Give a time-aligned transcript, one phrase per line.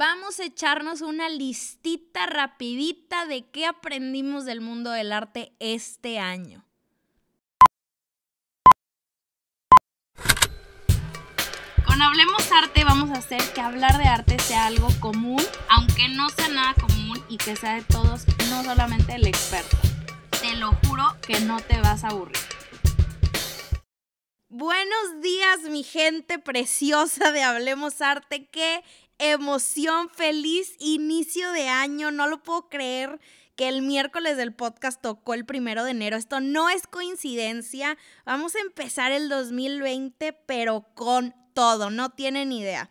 [0.00, 6.64] vamos a echarnos una listita rapidita de qué aprendimos del mundo del arte este año.
[11.84, 16.30] Con Hablemos Arte vamos a hacer que hablar de arte sea algo común, aunque no
[16.30, 19.76] sea nada común y que sea de todos, no solamente el experto.
[20.40, 22.38] Te lo juro que no te vas a aburrir.
[24.48, 28.48] Buenos días, mi gente preciosa de Hablemos Arte.
[28.50, 28.82] Qué
[29.20, 32.10] emoción, feliz inicio de año.
[32.10, 33.20] No lo puedo creer
[33.54, 36.16] que el miércoles del podcast tocó el primero de enero.
[36.16, 37.98] Esto no es coincidencia.
[38.24, 42.90] Vamos a empezar el 2020, pero con todo, no tienen idea.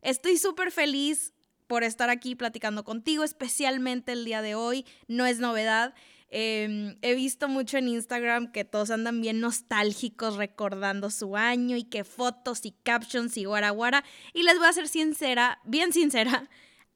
[0.00, 1.34] Estoy súper feliz
[1.66, 4.86] por estar aquí platicando contigo, especialmente el día de hoy.
[5.06, 5.94] No es novedad.
[6.30, 11.84] Em, he visto mucho en Instagram que todos andan bien nostálgicos recordando su año y
[11.84, 14.04] que fotos y captions y guara guara.
[14.34, 16.48] Y les voy a ser sincera, bien sincera,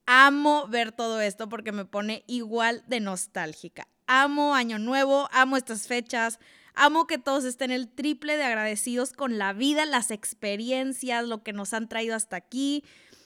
[0.05, 3.87] amo ver todo esto porque me pone igual de nostálgica.
[4.05, 6.39] Amo Año Nuevo, amo estas fechas,
[6.75, 11.53] Amo que todos estén el triple de agradecidos con la vida, las experiencias, lo que
[11.53, 12.83] nos han traído hasta aquí.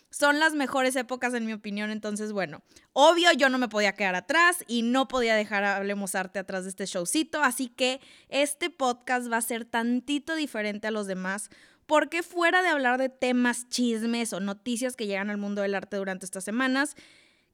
[0.09, 2.61] Son las mejores épocas en mi opinión, entonces bueno,
[2.93, 6.69] obvio yo no me podía quedar atrás y no podía dejar Hablemos Arte atrás de
[6.69, 11.49] este showcito, así que este podcast va a ser tantito diferente a los demás
[11.87, 15.97] porque fuera de hablar de temas, chismes o noticias que llegan al mundo del arte
[15.97, 16.95] durante estas semanas,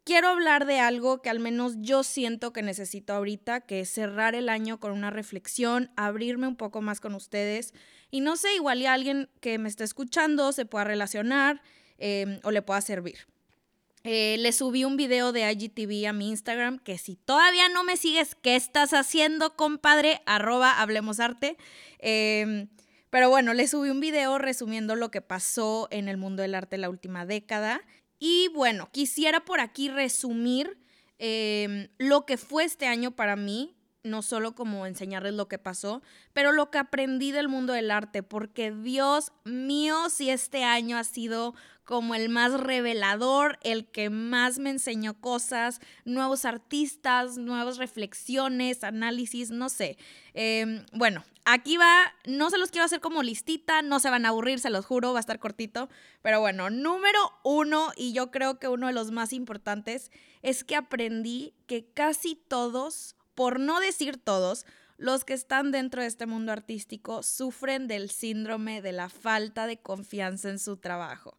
[0.03, 4.35] quiero hablar de algo que al menos yo siento que necesito ahorita, que es cerrar
[4.35, 7.73] el año con una reflexión, abrirme un poco más con ustedes.
[8.09, 11.61] Y no sé, igual y alguien que me esté escuchando se pueda relacionar
[11.97, 13.27] em, o le pueda servir.
[14.03, 17.95] Eh, le subí un video de IGTV a mi Instagram, que si todavía no me
[17.95, 20.21] sigues, ¿qué estás haciendo, compadre?
[20.25, 21.57] Arroba Hablemos Arte.
[21.99, 22.67] Em,
[23.09, 26.77] pero bueno, le subí un video resumiendo lo que pasó en el mundo del arte
[26.77, 27.81] la última década
[28.25, 30.77] y bueno, quisiera por aquí resumir
[31.19, 36.01] em, lo que fue este año para mí, no solo como enseñarles lo que pasó,
[36.31, 41.03] pero lo que aprendí del mundo del arte, porque Dios mío, si este año ha
[41.03, 48.83] sido como el más revelador, el que más me enseñó cosas, nuevos artistas, nuevas reflexiones,
[48.83, 49.97] análisis, no sé.
[50.33, 54.29] Em, bueno, aquí va, no se los quiero hacer como listita, no se van a
[54.29, 55.89] aburrir, se los juro, va a estar cortito.
[56.21, 60.11] Pero bueno, número uno, y yo creo que uno de los más importantes,
[60.41, 64.65] es que aprendí que casi todos, por no decir todos,
[64.97, 69.77] los que están dentro de este mundo artístico sufren del síndrome de la falta de
[69.77, 71.35] confianza en su trabajo.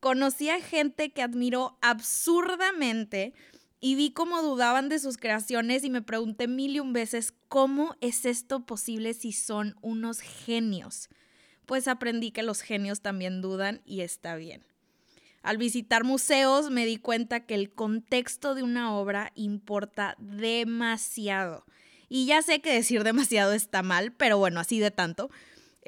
[0.00, 3.34] Conocí a gente que admiró absurdamente
[3.80, 7.96] y vi cómo dudaban de sus creaciones y me pregunté mil y un veces cómo
[8.00, 11.08] es esto posible si son unos genios.
[11.66, 14.64] Pues aprendí que los genios también dudan y está bien.
[15.42, 21.64] Al visitar museos me di cuenta que el contexto de una obra importa demasiado.
[22.08, 25.30] Y ya sé que decir demasiado está mal, pero bueno, así de tanto.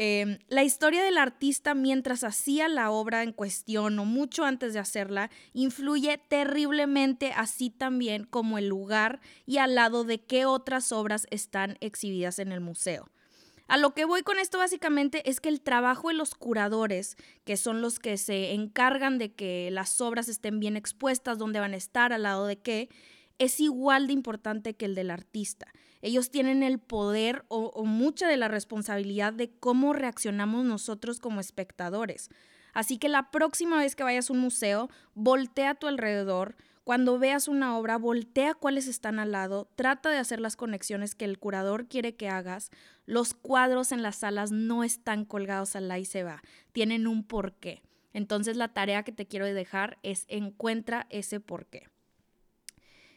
[0.03, 4.79] Em, la historia del artista mientras hacía la obra en cuestión o mucho antes de
[4.79, 11.27] hacerla influye terriblemente así también como el lugar y al lado de qué otras obras
[11.31, 13.11] están exhibidas en el museo.
[13.69, 17.59] A lo que voy con esto básicamente es que el trabajo de los curadores, que
[17.59, 21.77] son los que se encargan de que las obras estén bien expuestas, dónde van a
[21.77, 22.89] estar, al lado de qué,
[23.41, 25.67] es igual de importante que el del artista.
[26.03, 32.29] Ellos tienen el poder o, mucha de la responsabilidad de cómo reaccionamos nosotros como espectadores.
[32.75, 36.55] Así que la próxima vez que vayas a un museo, voltea a tu alrededor.
[36.85, 41.25] Cuando veas una obra, voltea cuáles están al lado, trata de hacer las conexiones que
[41.25, 42.71] el curador quiere que hagas.
[43.07, 46.43] Los cuadros en las salas no están colgados al y se va,
[46.73, 47.83] tienen un porqué.
[48.13, 51.89] Entonces la tarea que te quiero dejar es encuentra ese porqué.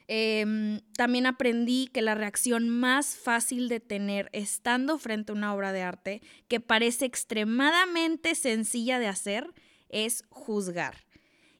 [0.08, 5.72] Em, también aprendí que la reacción más fácil de tener estando frente a una obra
[5.72, 9.54] de arte que parece extremadamente sencilla de hacer
[9.90, 11.06] es juzgar.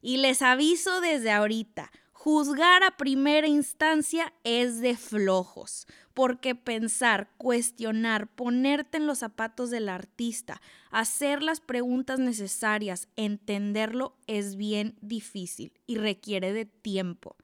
[0.02, 8.28] Y les aviso desde ahorita, juzgar a primera instancia es de flojos, porque pensar, cuestionar,
[8.28, 15.98] ponerte en los zapatos del artista, hacer las preguntas necesarias, entenderlo es bien difícil y
[15.98, 17.38] requiere de tiempo.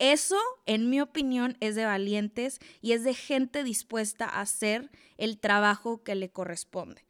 [0.00, 5.38] Eso, en mi opinión, es de valientes y es de gente dispuesta a hacer el
[5.38, 7.04] trabajo que le corresponde.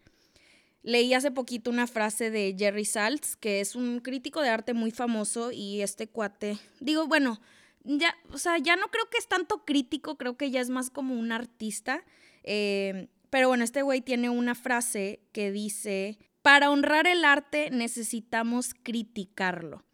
[0.83, 4.91] Leí hace poquito una frase de Jerry Saltz, que es un crítico de arte muy
[4.91, 7.41] famoso y este cuate, digo, bueno,
[7.85, 10.91] ya, o sea, ya no creo que es tanto crítico, creo que ya es más
[10.91, 12.03] como un artista.
[12.43, 18.75] Eh, pero bueno, este güey tiene una frase que dice, para honrar el arte necesitamos
[18.75, 19.85] criticarlo.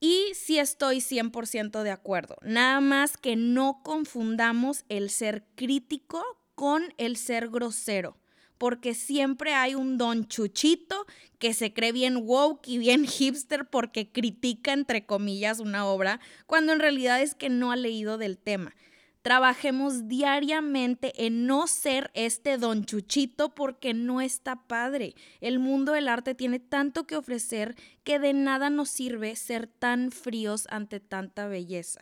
[0.00, 2.36] Y sí estoy 100% de acuerdo.
[2.42, 6.24] Nada más que no confundamos el ser crítico
[6.54, 8.16] con el ser grosero.
[8.56, 11.06] Porque siempre hay un don chuchito
[11.38, 16.72] que se cree bien woke y bien hipster porque critica, entre comillas, una obra, cuando
[16.72, 18.74] en realidad es que no ha leído del tema.
[19.22, 25.14] Trabajemos diariamente en no ser este don Chuchito porque no está padre.
[25.42, 30.10] El mundo del arte tiene tanto que ofrecer que de nada nos sirve ser tan
[30.10, 32.00] fríos ante tanta belleza.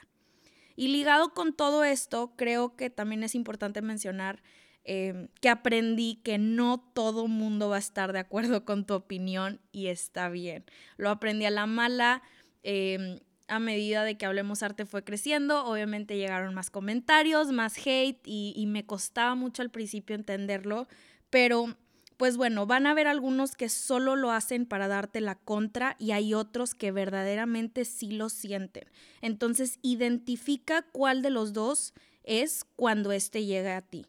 [0.76, 4.41] Y ligado con todo esto, creo que también es importante mencionar
[4.85, 9.61] eh, que aprendí que no todo mundo va a estar de acuerdo con tu opinión
[9.73, 10.65] y está bien.
[10.97, 12.23] Lo aprendí a la mala.
[12.62, 18.20] Eh, a medida de que Hablemos Arte fue creciendo, obviamente llegaron más comentarios, más hate
[18.24, 20.86] y, me costaba mucho al principio entenderlo,
[21.30, 21.76] pero
[22.18, 26.10] pues bueno, van a haber algunos que solo lo hacen para darte la contra y
[26.10, 28.84] hay otros que verdaderamente sí lo sienten.
[29.22, 34.04] Entonces, identifica cuál de los dos es cuando éste llega a ti.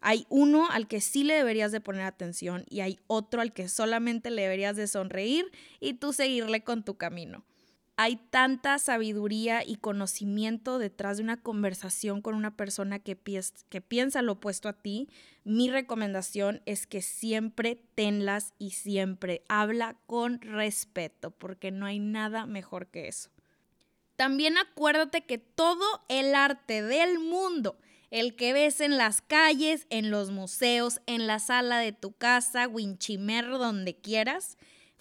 [0.00, 3.68] Hay uno al que sí le deberías de poner atención y hay otro al que
[3.68, 7.44] solamente le deberías de sonreír y tú seguirle con tu camino
[7.96, 14.32] hay tanta sabiduría y conocimiento detrás de una conversación con una persona que, piensa lo
[14.32, 15.08] opuesto a ti,
[15.44, 22.46] mi recomendación es que siempre tenlas y siempre habla con respeto, porque no hay nada
[22.46, 23.30] mejor que eso.
[24.16, 27.78] También acuérdate que todo el arte del mundo,
[28.10, 32.68] el que ves en las calles, en los museos, en la sala de tu casa,
[32.68, 34.58] winchimer, donde quieras,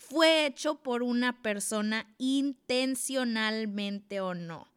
[0.09, 4.67] fue hecho por una persona intencionalmente o no.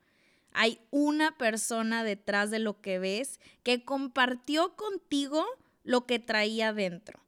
[0.53, 5.45] Hay una persona detrás de lo que ves que compartió contigo
[5.83, 7.21] lo que traía dentro.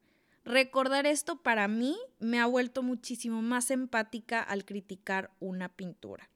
[0.44, 6.30] Recordar esto para mí me ha vuelto muchísimo más empática al criticar una pintura.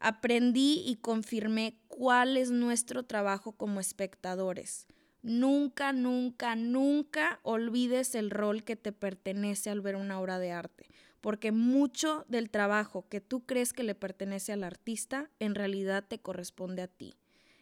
[0.00, 4.86] Aprendí y confirmé cuál es nuestro trabajo como espectadores
[5.28, 10.88] Nunca, nunca, nunca olvides el rol que te pertenece al ver una obra de arte,
[11.20, 16.18] porque mucho del trabajo que tú crees que le pertenece al artista, en realidad te
[16.18, 17.18] corresponde a ti.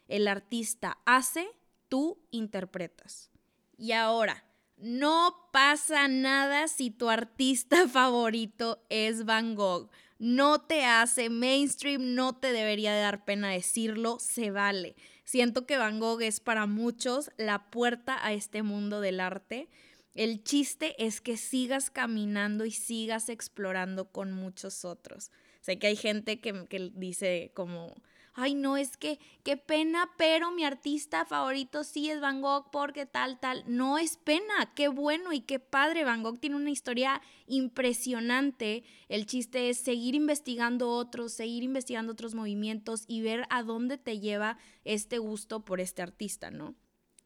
[0.07, 1.49] El artista hace,
[1.89, 3.33] tú interpretas.
[3.77, 4.45] Y ahora,
[4.77, 9.91] no pasa nada si tu artista favorito es Van Gogh.
[10.19, 14.97] No te hace mainstream, no te debería dar pena decirlo, se vale.
[15.25, 19.69] Siento que Van Gogh es para muchos la puerta a este mundo del arte.
[20.15, 25.31] El chiste es que sigas caminando y sigas explorando con muchos otros.
[25.61, 27.93] Sé que hay gente que, que dice como,
[28.37, 33.06] ay, no, es que qué pena, pero mi artista favorito sí es Van Gogh porque
[33.06, 33.65] tal, tal.
[33.67, 36.05] No es pena, qué bueno y qué padre.
[36.05, 38.85] Van Gogh tiene una historia impresionante.
[39.09, 44.21] El chiste es seguir investigando otros, seguir investigando otros movimientos y ver a dónde te
[44.21, 46.75] lleva este gusto por este artista, ¿no?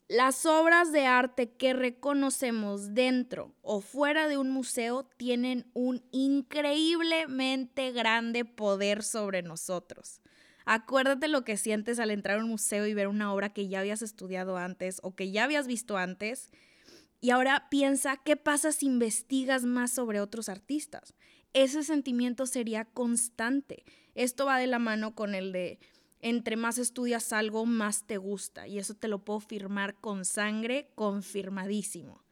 [0.09, 7.93] Las obras de arte que reconocemos dentro o fuera de un museo tienen un increíblemente
[7.93, 10.21] grande poder sobre nosotros.
[10.73, 13.81] Acuérdate lo que sientes al entrar a un museo y ver una obra que ya
[13.81, 16.53] habías estudiado antes o que ya habías visto antes.
[17.21, 21.17] Y ahora piensa, ¿qué pasa si investigas más sobre otros artistas?
[21.55, 23.83] Ese sentimiento sería constante.
[24.15, 25.81] Esto va de la mano con el de,
[26.21, 28.69] entre más estudias algo, más te gusta.
[28.69, 32.23] Y eso te lo puedo firmar con sangre, confirmadísimo.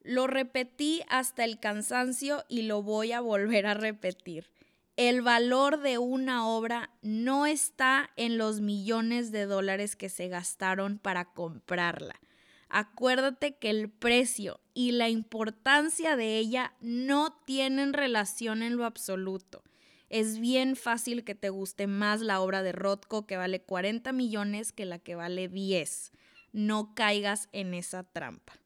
[0.00, 4.50] Lo repetí hasta el cansancio y lo voy a volver a repetir.
[4.96, 10.98] El valor de una obra no está en los millones de dólares que se gastaron
[10.98, 12.20] para comprarla.
[12.68, 19.64] Acuérdate que el precio y la importancia de ella no tienen relación en lo absoluto.
[20.10, 24.70] Es bien fácil que te guste más la obra de Rothko que vale 40 millones
[24.70, 26.12] que la que vale 10.
[26.52, 28.63] No caigas en esa trampa.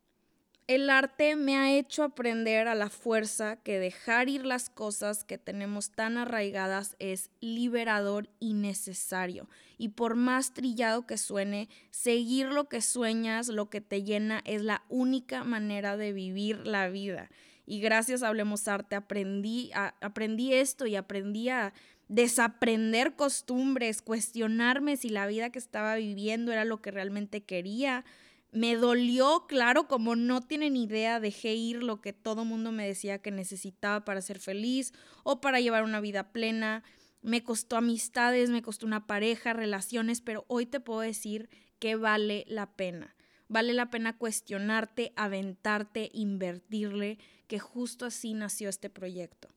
[0.69, 5.39] El arte me ha hecho aprender a la fuerza que dejar ir las cosas que
[5.39, 9.49] tenemos tan arraigadas es liberador y necesario.
[9.79, 14.61] Y por más trillado que suene, seguir lo que sueñas, lo que te llena, es
[14.61, 17.31] la única manera de vivir la vida.
[17.65, 21.73] Y gracias a Hablemos Arte aprendí, aprendí esto y aprendí a
[22.09, 28.05] desaprender costumbres, cuestionarme si la vida que estaba viviendo era lo que realmente quería
[28.51, 33.19] me dolió, claro, como no tienen idea, dejé ir lo que todo mundo me decía
[33.19, 36.83] que necesitaba para ser feliz o para llevar una vida plena.
[37.21, 42.45] Me costó amistades, me costó una pareja, relaciones, pero hoy te puedo decir que vale
[42.49, 43.15] la pena.
[43.49, 49.49] Vale la pena cuestionarte, aventarte, invertirle, que justo así nació este proyecto.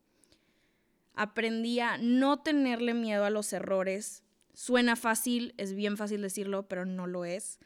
[1.13, 4.24] Aprendí a no tenerle miedo a los errores.
[4.53, 7.60] Suena fácil, es bien fácil decirlo, pero no lo es.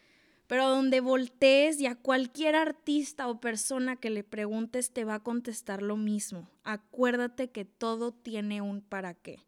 [0.47, 5.23] Pero donde voltees y a cualquier artista o persona que le preguntes te va a
[5.23, 6.49] contestar lo mismo.
[6.63, 9.39] Acuérdate que todo tiene un para qué.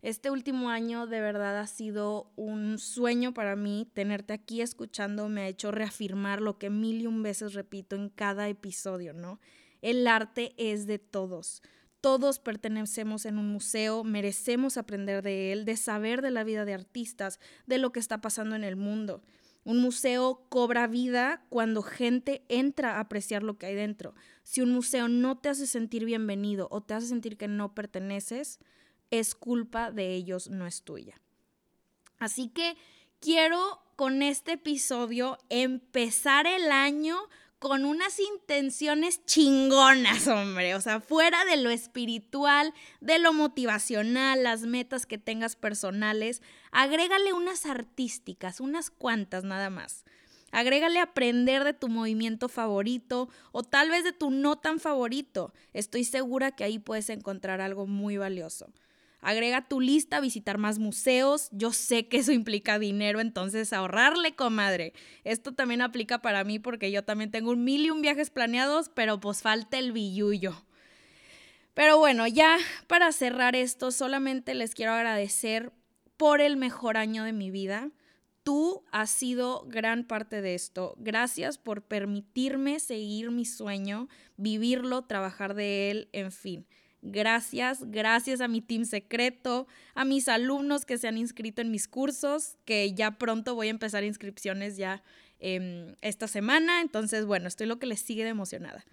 [0.00, 3.88] Este último año de verdad ha sido un sueño para mí.
[3.94, 8.08] Tenerte aquí escuchando me ha hecho reafirmar lo que mil y un veces repito en
[8.08, 9.40] cada episodio, ¿no?
[9.82, 11.62] El arte es de todos.
[12.00, 16.74] Todos pertenecemos en un museo, merecemos aprender de él, de saber de la vida de
[16.74, 19.20] artistas, de lo que está pasando en el mundo.
[19.68, 24.14] Un museo cobra vida cuando gente entra a apreciar lo que hay dentro.
[24.42, 28.60] Si un museo no te hace sentir bienvenido o te hace sentir que no perteneces,
[29.10, 31.20] es culpa de ellos, no es tuya.
[32.18, 32.78] Así que
[33.20, 37.18] quiero con este episodio empezar el año
[37.58, 40.74] con unas intenciones chingonas, hombre.
[40.74, 47.32] O sea, fuera de lo espiritual, de lo motivacional, las metas que tengas personales, agrégale
[47.32, 50.04] unas artísticas, unas cuantas nada más.
[50.50, 55.52] Agrégale aprender de tu movimiento favorito o tal vez de tu no tan favorito.
[55.74, 58.72] Estoy segura que ahí puedes encontrar algo muy valioso.
[59.20, 61.48] Agrega tu lista, visitar más museos.
[61.50, 64.92] Yo sé que eso implica dinero, entonces ahorrarle, comadre.
[65.24, 68.88] Esto también aplica para mí porque yo también tengo un mil y un viajes planeados,
[68.88, 70.64] pero pues falta el billullo.
[71.74, 75.72] Pero bueno, ya para cerrar esto, solamente les quiero agradecer
[76.16, 77.90] por el mejor año de mi vida.
[78.42, 80.94] Tú has sido gran parte de esto.
[80.98, 86.66] Gracias por permitirme seguir mi sueño, vivirlo, trabajar de él, en fin.
[87.00, 91.86] Gracias, gracias a mi team secreto, a mis alumnos que se han inscrito en mis
[91.86, 95.02] cursos, que ya pronto voy a empezar inscripciones ya
[95.38, 96.80] em, esta semana.
[96.80, 98.84] Entonces, bueno, estoy lo que les sigue de emocionada.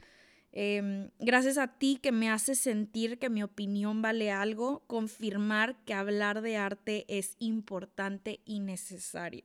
[0.51, 5.93] Em, gracias a ti que me hace sentir que mi opinión vale algo, confirmar que
[5.93, 9.43] hablar de arte es importante y necesario.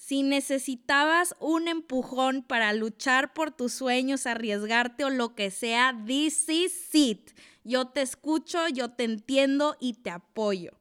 [0.00, 6.48] Si necesitabas un empujón para luchar por tus sueños, arriesgarte o lo que sea, this
[6.48, 7.30] is it.
[7.64, 10.80] Yo te escucho, yo te entiendo y te apoyo.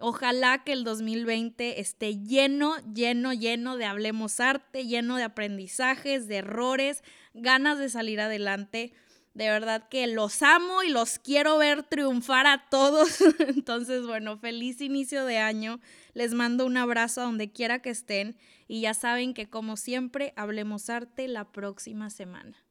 [0.00, 6.36] Ojalá que el 2020 esté lleno, lleno, lleno de Hablemos Arte, lleno de aprendizajes, de
[6.36, 7.02] errores,
[7.32, 8.92] ganas de salir adelante.
[9.34, 13.20] De verdad que los amo y los quiero ver triunfar a todos.
[13.38, 15.80] Entonces, bueno, feliz inicio de año.
[16.12, 18.36] Les mando un abrazo a donde quiera que estén
[18.68, 22.63] y ya saben que como siempre, hablemos arte la próxima semana.